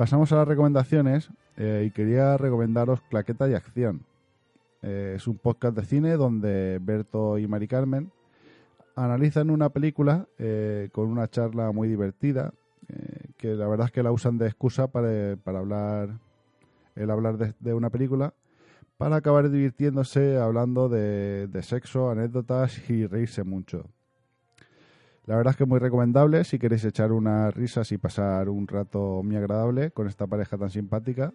Pasamos 0.01 0.33
a 0.33 0.37
las 0.37 0.49
recomendaciones 0.49 1.29
eh, 1.59 1.85
y 1.87 1.91
quería 1.91 2.39
recomendaros 2.39 3.03
Claqueta 3.11 3.51
y 3.51 3.53
Acción. 3.53 4.01
Eh, 4.81 5.13
es 5.17 5.27
un 5.27 5.37
podcast 5.37 5.77
de 5.77 5.85
cine 5.85 6.13
donde 6.13 6.79
Berto 6.81 7.37
y 7.37 7.47
Mari 7.47 7.69
Carmen 7.69 8.11
analizan 8.97 9.51
una 9.51 9.69
película 9.69 10.27
eh, 10.39 10.89
con 10.93 11.09
una 11.09 11.29
charla 11.29 11.71
muy 11.73 11.87
divertida, 11.87 12.55
que 13.37 13.49
la 13.49 13.69
verdad 13.69 13.89
es 13.89 13.93
que 13.93 14.03
la 14.03 14.11
usan 14.11 14.39
de 14.39 14.47
excusa 14.47 14.87
para, 14.87 15.37
para 15.37 15.59
hablar, 15.59 16.19
el 16.95 17.11
hablar 17.11 17.37
de, 17.37 17.53
de 17.61 17.75
una 17.75 17.91
película, 17.91 18.33
para 18.97 19.17
acabar 19.17 19.51
divirtiéndose 19.51 20.39
hablando 20.39 20.89
de, 20.89 21.47
de 21.47 21.63
sexo, 21.63 22.09
anécdotas 22.09 22.89
y 22.89 23.07
reírse 23.07 23.45
mucho. 23.45 23.85
La 25.31 25.37
verdad 25.37 25.53
es 25.53 25.59
que 25.59 25.63
es 25.63 25.69
muy 25.69 25.79
recomendable 25.79 26.43
si 26.43 26.59
queréis 26.59 26.85
echar 26.85 27.13
unas 27.13 27.55
risas 27.55 27.93
y 27.93 27.99
pasar 27.99 28.49
un 28.49 28.67
rato 28.67 29.23
muy 29.23 29.37
agradable 29.37 29.93
con 29.93 30.09
esta 30.09 30.27
pareja 30.27 30.59
tan 30.59 30.71
simpática 30.71 31.33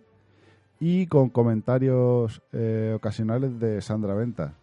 y 0.81 1.07
con 1.07 1.29
comentarios 1.29 2.41
eh, 2.51 2.91
ocasionales 2.93 3.57
de 3.57 3.81
Sandra 3.81 4.13
Venta. 4.13 4.55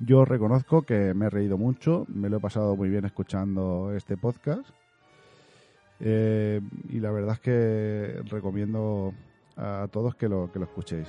Yo 0.00 0.26
reconozco 0.26 0.82
que 0.82 1.14
me 1.14 1.28
he 1.28 1.30
reído 1.30 1.56
mucho, 1.56 2.04
me 2.08 2.28
lo 2.28 2.36
he 2.36 2.40
pasado 2.40 2.76
muy 2.76 2.90
bien 2.90 3.06
escuchando 3.06 3.90
este 3.96 4.18
podcast 4.18 4.68
eh, 5.98 6.60
y 6.90 7.00
la 7.00 7.10
verdad 7.10 7.36
es 7.36 7.40
que 7.40 8.22
recomiendo 8.28 9.14
a 9.56 9.88
todos 9.90 10.14
que 10.14 10.28
lo, 10.28 10.52
que 10.52 10.58
lo 10.58 10.66
escuchéis. 10.66 11.08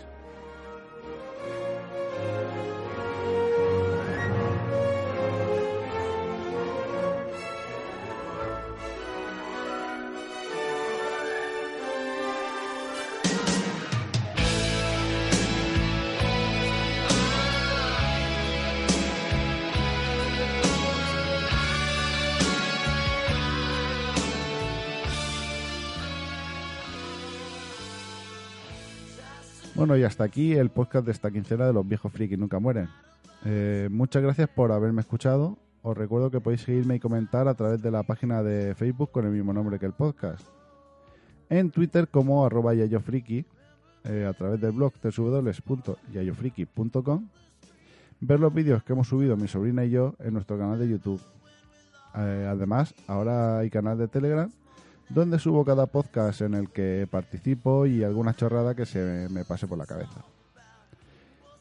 Bueno, 29.78 29.96
y 29.96 30.04
hasta 30.04 30.24
aquí 30.24 30.54
el 30.54 30.72
podcast 30.72 31.06
de 31.06 31.12
esta 31.12 31.30
quincena 31.30 31.68
de 31.68 31.74
los 31.74 31.88
viejos 31.88 32.12
frikis 32.12 32.40
nunca 32.40 32.58
mueren. 32.58 32.90
Eh, 33.46 33.88
muchas 33.92 34.24
gracias 34.24 34.50
por 34.50 34.72
haberme 34.72 35.02
escuchado. 35.02 35.56
Os 35.84 35.96
recuerdo 35.96 36.32
que 36.32 36.42
podéis 36.42 36.62
seguirme 36.62 36.96
y 36.96 37.00
comentar 37.00 37.48
a 37.48 37.54
través 37.54 37.80
de 37.84 37.92
la 37.92 38.02
página 38.02 38.42
de 38.42 38.74
Facebook 38.74 39.12
con 39.12 39.28
el 39.28 39.32
mismo 39.32 39.54
nombre 39.54 39.78
que 39.78 39.86
el 39.86 39.94
podcast. 39.94 40.48
En 41.52 41.70
Twitter 41.70 42.08
como 42.08 42.44
arroba 42.44 42.74
yayofriki, 42.74 43.46
eh, 44.06 44.26
a 44.28 44.34
través 44.34 44.60
del 44.60 44.72
blog 44.72 44.94
www.yayofriki.com. 45.00 47.28
Ver 48.20 48.40
los 48.40 48.52
vídeos 48.52 48.82
que 48.82 48.94
hemos 48.94 49.08
subido 49.08 49.38
mi 49.38 49.48
sobrina 49.48 49.86
y 49.86 49.92
yo 49.92 50.16
en 50.18 50.34
nuestro 50.34 50.58
canal 50.58 50.80
de 50.80 50.90
YouTube. 50.90 51.22
Eh, 52.16 52.48
además, 52.50 52.96
ahora 53.06 53.60
hay 53.60 53.70
canal 53.70 54.00
de 54.00 54.08
Telegram 54.08 54.50
donde 55.10 55.40
subo 55.40 55.64
cada 55.64 55.86
podcast 55.86 56.42
en 56.42 56.54
el 56.54 56.70
que 56.70 57.08
participo 57.10 57.86
y 57.86 58.04
alguna 58.04 58.36
chorrada 58.36 58.76
que 58.76 58.86
se 58.86 59.28
me 59.30 59.46
pase 59.46 59.68
por 59.68 59.78
la 59.78 59.86
cabeza. 59.86 60.24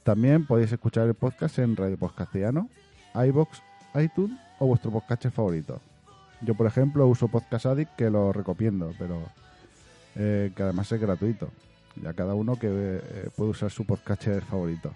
También 0.03 0.47
podéis 0.47 0.73
escuchar 0.73 1.07
el 1.07 1.15
podcast 1.15 1.59
en 1.59 1.77
Radio 1.77 1.97
Post 1.97 2.17
Castellano, 2.17 2.69
iBox, 3.15 3.63
iTunes 3.95 4.39
o 4.59 4.67
vuestro 4.67 4.91
podcast 4.91 5.27
favorito. 5.31 5.81
Yo, 6.43 6.55
por 6.55 6.67
ejemplo, 6.67 7.07
uso 7.07 7.29
Podcast 7.29 7.67
Addict 7.67 7.97
que 7.97 8.11
lo 8.11 8.33
recomiendo, 8.33 8.93
pero 8.99 9.23
eh, 10.17 10.53
que 10.55 10.63
además 10.63 10.93
es 10.93 11.01
gratuito. 11.01 11.49
Ya 12.03 12.13
cada 12.13 12.35
uno 12.35 12.57
que 12.57 12.69
eh, 12.71 13.31
puede 13.35 13.51
usar 13.51 13.71
su 13.71 13.87
podcast 13.87 14.29
favorito. 14.49 14.93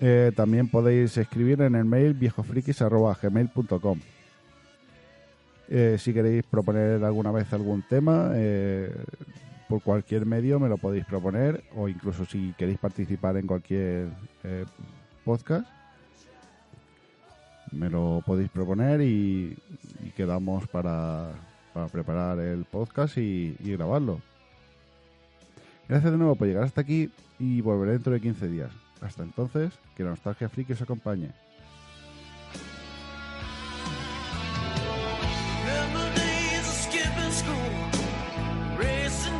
Eh, 0.00 0.32
también 0.34 0.68
podéis 0.68 1.16
escribir 1.16 1.60
en 1.62 1.74
el 1.74 1.84
mail 1.84 2.14
viejofrikis.gmail.com 2.14 4.00
eh, 5.68 5.96
si 5.98 6.12
queréis 6.12 6.44
proponer 6.44 7.02
alguna 7.04 7.32
vez 7.32 7.52
algún 7.52 7.82
tema, 7.82 8.30
eh, 8.34 8.94
por 9.68 9.82
cualquier 9.82 10.26
medio 10.26 10.60
me 10.60 10.68
lo 10.68 10.78
podéis 10.78 11.04
proponer, 11.04 11.64
o 11.74 11.88
incluso 11.88 12.24
si 12.24 12.54
queréis 12.56 12.78
participar 12.78 13.36
en 13.36 13.46
cualquier 13.46 14.08
eh, 14.44 14.64
podcast, 15.24 15.68
me 17.72 17.90
lo 17.90 18.22
podéis 18.24 18.48
proponer 18.50 19.00
y, 19.00 19.56
quedamos 20.16 20.66
para, 20.68 21.32
para 21.74 21.88
preparar 21.88 22.38
el 22.38 22.64
podcast 22.64 23.18
y, 23.18 23.54
y 23.62 23.72
grabarlo. 23.72 24.20
Gracias 25.88 26.10
de 26.10 26.16
nuevo 26.16 26.36
por 26.36 26.48
llegar 26.48 26.62
hasta 26.62 26.80
aquí 26.80 27.10
y 27.38 27.60
volveré 27.60 27.92
dentro 27.92 28.12
de 28.12 28.20
15 28.20 28.48
días. 28.48 28.70
Hasta 29.00 29.22
entonces, 29.24 29.72
que 29.94 30.04
la 30.04 30.10
nostalgia 30.10 30.48
friki 30.48 30.72
os 30.72 30.82
acompañe. 30.82 31.30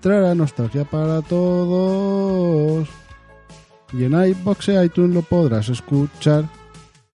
Traerá 0.00 0.34
nostalgia 0.34 0.84
para 0.84 1.22
todos. 1.22 2.88
Y 3.92 4.04
en 4.04 4.12
iBox 4.12 4.68
e 4.68 4.84
iTunes 4.84 5.14
lo 5.14 5.22
podrás 5.22 5.68
escuchar. 5.68 6.44